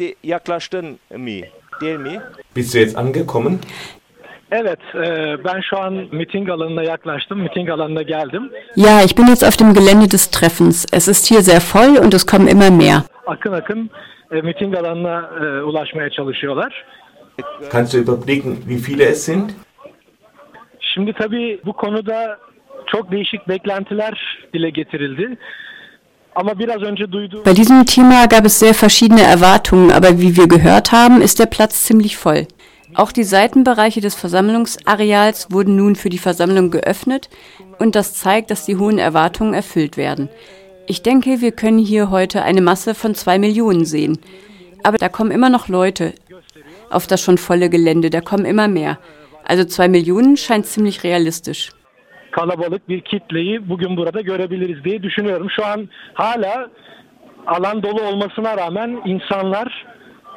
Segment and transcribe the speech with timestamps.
[0.00, 1.30] Şimdi yaklaştın mı?
[1.80, 2.20] Değil mi?
[2.56, 3.58] Bist du jetzt angekommen?
[4.50, 7.40] Evet, e, ben şu an miting alanına yaklaştım.
[7.40, 8.50] Miting alanına geldim.
[8.76, 10.86] Ja, ich bin jetzt auf dem Gelände des Treffens.
[10.92, 13.02] Es ist hier sehr voll und es kommen immer mehr.
[13.26, 13.90] Akın akın
[14.32, 16.84] e, miting alanına e, ulaşmaya çalışıyorlar.
[17.72, 19.50] Kannst du überblicken, wie viele es sind?
[20.80, 22.38] Şimdi tabii bu konuda
[22.86, 25.38] çok değişik beklentiler dile getirildi.
[26.34, 31.46] Bei diesem Thema gab es sehr verschiedene Erwartungen, aber wie wir gehört haben, ist der
[31.46, 32.46] Platz ziemlich voll.
[32.94, 37.28] Auch die Seitenbereiche des Versammlungsareals wurden nun für die Versammlung geöffnet
[37.78, 40.28] und das zeigt, dass die hohen Erwartungen erfüllt werden.
[40.86, 44.18] Ich denke, wir können hier heute eine Masse von zwei Millionen sehen.
[44.82, 46.14] Aber da kommen immer noch Leute
[46.90, 48.98] auf das schon volle Gelände, da kommen immer mehr.
[49.44, 51.70] Also zwei Millionen scheint ziemlich realistisch.
[52.30, 55.50] Kalabalık bir kitleyi bugün burada görebiliriz diye düşünüyorum.
[55.50, 56.70] Şu an hala
[57.46, 59.86] alan dolu olmasına rağmen insanlar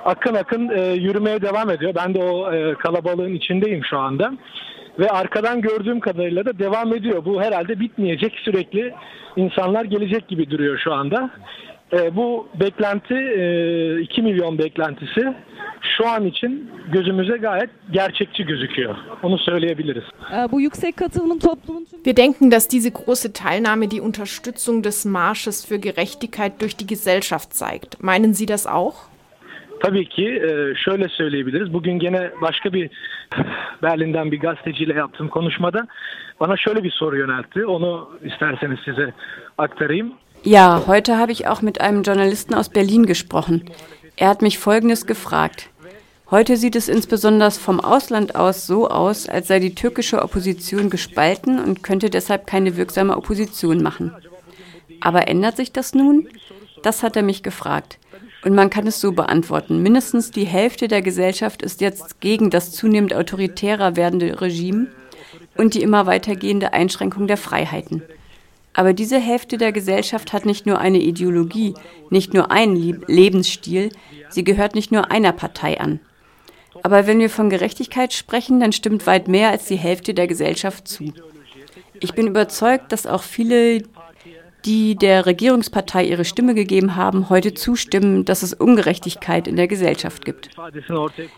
[0.05, 1.95] akın akın e, yürümeye devam ediyor.
[1.95, 4.34] Ben de o e, kalabalığın içindeyim şu anda.
[4.99, 7.26] Ve arkadan gördüğüm kadarıyla da devam ediyor.
[7.26, 8.34] Bu herhalde bitmeyecek.
[8.46, 8.93] Sürekli
[9.35, 11.29] insanlar gelecek gibi duruyor şu anda.
[11.94, 15.34] E, bu beklenti e, 2 milyon beklentisi
[15.98, 18.96] şu an için gözümüze gayet gerçekçi gözüküyor.
[19.24, 20.04] Onu söyleyebiliriz.
[20.34, 25.66] Ee, Bu yüksek katılım toplumun Wir denken, dass diese große Teilnahme die Unterstützung des Marsches
[25.66, 28.04] für Gerechtigkeit durch die Gesellschaft zeigt.
[28.04, 28.96] Meinen Sie das auch?
[29.84, 31.74] Tabii ki e, şöyle söyleyebiliriz.
[31.74, 32.90] Bugün gene başka bir
[33.84, 35.88] Berlin'den bir gazeteciyle yaptığım konuşmada
[36.40, 37.66] bana şöyle bir soru yöneltti.
[37.66, 39.14] Onu isterseniz size
[39.58, 40.14] aktarayım.
[40.46, 43.63] Ja, heute habe ich auch mit einem Journalisten aus Berlin gesprochen.
[44.18, 45.70] Er hat mich Folgendes gefragt.
[46.30, 51.64] Heute sieht es insbesondere vom Ausland aus so aus, als sei die türkische Opposition gespalten
[51.64, 54.14] und könnte deshalb keine wirksame Opposition machen.
[54.99, 56.27] Aber ändert sich das nun?
[56.82, 57.98] Das hat er mich gefragt.
[58.44, 59.82] Und man kann es so beantworten.
[59.82, 64.88] Mindestens die Hälfte der Gesellschaft ist jetzt gegen das zunehmend autoritärer werdende Regime
[65.56, 68.03] und die immer weitergehende Einschränkung der Freiheiten.
[68.73, 71.75] Aber diese Hälfte der Gesellschaft hat nicht nur eine Ideologie,
[72.09, 73.89] nicht nur einen Lieb- Lebensstil,
[74.29, 76.00] sie gehört nicht nur einer Partei an.
[76.81, 80.88] Aber wenn wir von Gerechtigkeit sprechen, dann stimmt weit mehr als die Hälfte der Gesellschaft
[80.88, 81.13] zu.
[82.00, 83.84] Ich bin überzeugt, dass auch viele,
[84.66, 90.25] die der Regierungspartei ihre Stimme gegeben haben, heute zustimmen, dass es Ungerechtigkeit in der Gesellschaft
[90.25, 90.50] gibt.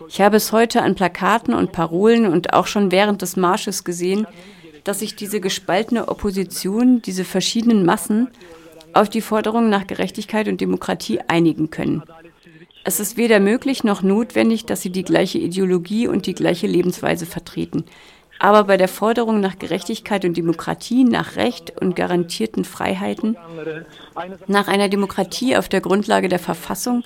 [0.08, 4.26] Ich habe es heute an Plakaten und Parolen und auch schon während des Marsches gesehen,
[4.86, 8.28] dass sich diese gespaltene Opposition, diese verschiedenen Massen
[8.92, 12.04] auf die Forderung nach Gerechtigkeit und Demokratie einigen können.
[12.84, 17.26] Es ist weder möglich noch notwendig, dass sie die gleiche Ideologie und die gleiche Lebensweise
[17.26, 17.84] vertreten.
[18.38, 23.36] Aber bei der Forderung nach Gerechtigkeit und Demokratie, nach Recht und garantierten Freiheiten,
[24.46, 27.02] nach einer Demokratie auf der Grundlage der Verfassung,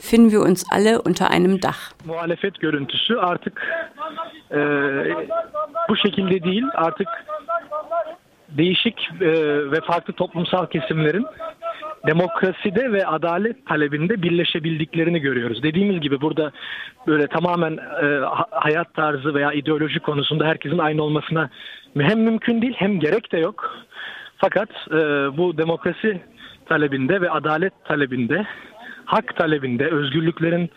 [0.00, 1.78] finden wir uns alle unter einem Dach.
[2.06, 3.62] muhalefet görüntüsü artık
[4.50, 4.58] e,
[5.88, 7.08] bu şekilde değil artık
[8.48, 9.30] değişik e,
[9.70, 11.26] ve farklı toplumsal kesimlerin
[12.06, 15.62] demokraside ve adalet talebinde birleşebildiklerini görüyoruz.
[15.62, 16.52] Dediğimiz gibi burada
[17.06, 21.50] böyle tamamen e, ha- hayat tarzı veya ideoloji konusunda herkesin aynı olmasına
[21.98, 23.76] hem mümkün değil hem gerek de yok.
[24.36, 24.96] Fakat e,
[25.36, 26.20] bu demokrasi
[26.66, 28.46] talebinde ve adalet talebinde,
[29.04, 30.70] hak talebinde, özgürlüklerin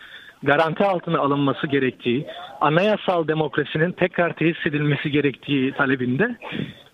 [0.43, 2.27] garanti altına alınması gerektiği,
[2.61, 6.37] anayasal demokrasinin tekrar tesis edilmesi gerektiği talebinde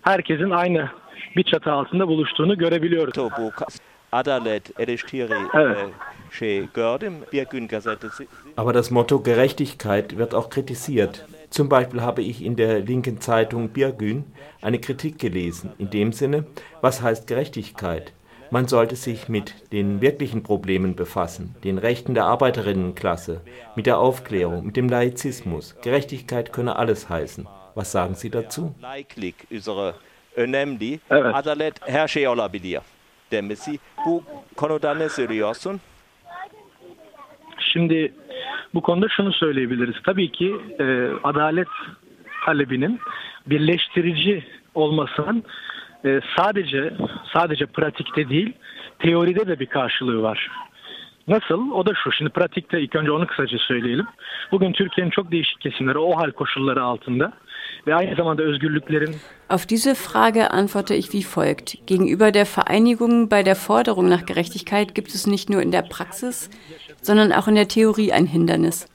[0.02, 0.88] herkesin aynı
[1.36, 3.14] bir çatı altında buluştuğunu görebiliyoruz.
[5.54, 5.78] Evet.
[6.30, 7.14] şey gördüm.
[7.32, 8.26] Bir gün gazetesi.
[8.56, 11.24] Aber das Motto Gerechtigkeit wird auch kritisiert.
[11.50, 14.24] Zum Beispiel habe ich in der linken Zeitung Birgün
[14.62, 16.44] eine Kritik gelesen, in dem Sinne,
[16.82, 18.12] was heißt Gerechtigkeit?
[18.54, 23.40] Man sollte sich mit den wirklichen Problemen befassen, den Rechten der Arbeiterinnenklasse,
[23.74, 25.74] mit der Aufklärung, mit dem Laizismus.
[25.82, 27.48] Gerechtigkeit könne alles heißen.
[27.74, 28.72] Was sagen Sie dazu?
[34.98, 35.80] Ne söylüyorsun?
[37.58, 38.12] Şimdi
[38.74, 39.96] bu konuda şunu söyleyebiliriz.
[40.04, 40.84] Tabii ki e,
[41.22, 41.68] adalet
[42.44, 43.00] talebinin
[43.46, 44.44] birleştirici
[44.74, 45.44] olmasının
[46.04, 46.94] e, sadece
[47.32, 48.52] sadece pratikte değil
[48.98, 50.50] teoride de bir karşılığı var.
[51.28, 51.70] Nasıl?
[51.70, 52.12] O da şu.
[52.12, 54.06] Şimdi pratikte ilk önce onu kısaca söyleyelim.
[54.52, 57.32] Bugün Türkiye'nin çok değişik kesimleri o hal koşulları altında
[57.86, 59.16] ve aynı zamanda özgürlüklerin
[59.48, 61.86] Auf diese Frage antworte ich wie folgt.
[61.86, 66.50] Gegenüber der Vereinigung bei der Forderung nach Gerechtigkeit gibt es nicht nur in der Praxis,
[67.02, 68.86] sondern auch in der Theorie ein Hindernis.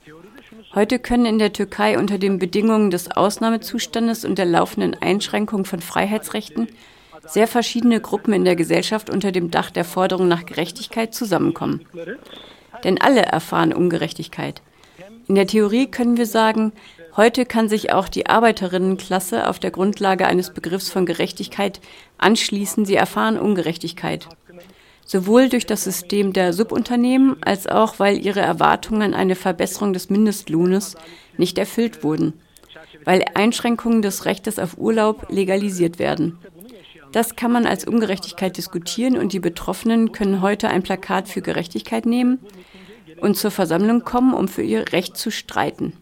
[0.75, 5.79] Heute können in der Türkei unter den Bedingungen des Ausnahmezustandes und der laufenden Einschränkung von
[5.79, 6.67] Freiheitsrechten
[7.29, 11.85] sehr verschiedene Gruppen in der Gesellschaft unter dem Dach der Forderung nach Gerechtigkeit zusammenkommen.
[12.83, 14.61] Denn alle erfahren Ungerechtigkeit.
[15.27, 16.73] In der Theorie können wir sagen,
[17.15, 21.79] heute kann sich auch die Arbeiterinnenklasse auf der Grundlage eines Begriffs von Gerechtigkeit
[22.17, 24.27] anschließen, sie erfahren Ungerechtigkeit.
[25.05, 30.09] Sowohl durch das System der Subunternehmen als auch, weil ihre Erwartungen an eine Verbesserung des
[30.09, 30.95] Mindestlohnes
[31.37, 32.33] nicht erfüllt wurden,
[33.05, 36.37] weil Einschränkungen des Rechtes auf Urlaub legalisiert werden.
[37.11, 42.05] Das kann man als Ungerechtigkeit diskutieren und die Betroffenen können heute ein Plakat für Gerechtigkeit
[42.05, 42.39] nehmen
[43.21, 45.93] und zur Versammlung kommen, um für ihr Recht zu streiten.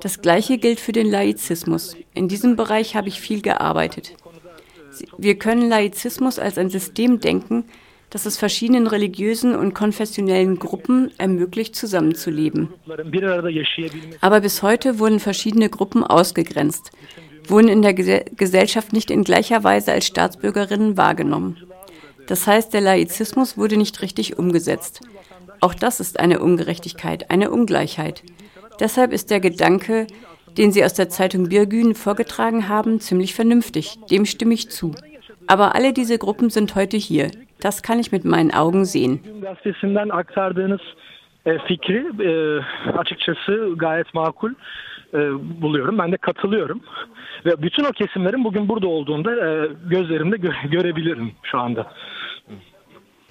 [0.00, 1.96] Das Gleiche gilt für den Laizismus.
[2.14, 4.14] In diesem Bereich habe ich viel gearbeitet.
[5.16, 7.64] Wir können Laizismus als ein System denken,
[8.10, 12.68] das es verschiedenen religiösen und konfessionellen Gruppen ermöglicht, zusammenzuleben.
[14.20, 16.90] Aber bis heute wurden verschiedene Gruppen ausgegrenzt,
[17.46, 21.58] wurden in der Gesellschaft nicht in gleicher Weise als Staatsbürgerinnen wahrgenommen.
[22.26, 25.00] Das heißt, der Laizismus wurde nicht richtig umgesetzt.
[25.60, 28.22] Auch das ist eine Ungerechtigkeit, eine Ungleichheit.
[28.80, 30.06] Deshalb ist der Gedanke,
[30.56, 33.98] den Sie aus der Zeitung Birgün vorgetragen haben, ziemlich vernünftig.
[34.10, 34.94] Dem stimme ich zu.
[35.46, 37.30] Aber alle diese Gruppen sind heute hier.
[37.60, 39.20] Das kann ich mit meinen Augen sehen.
[45.12, 45.32] E, e, e,
[45.62, 45.98] buluyorum.
[45.98, 46.80] Ben de katılıyorum.
[47.46, 49.30] Ve bütün o kesimlerin bugün burada olduğunda
[49.90, 50.36] gözlerimde
[50.70, 51.92] görebilirim şu anda.